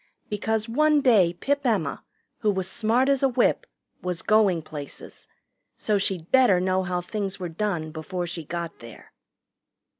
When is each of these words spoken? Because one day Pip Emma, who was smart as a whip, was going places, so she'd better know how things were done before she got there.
Because 0.29 0.67
one 0.67 1.01
day 1.01 1.31
Pip 1.31 1.63
Emma, 1.63 2.03
who 2.39 2.49
was 2.49 2.67
smart 2.67 3.07
as 3.07 3.21
a 3.21 3.29
whip, 3.29 3.67
was 4.01 4.23
going 4.23 4.63
places, 4.63 5.27
so 5.75 5.99
she'd 5.99 6.31
better 6.31 6.59
know 6.59 6.81
how 6.81 7.01
things 7.01 7.39
were 7.39 7.49
done 7.49 7.91
before 7.91 8.25
she 8.25 8.43
got 8.43 8.79
there. 8.79 9.13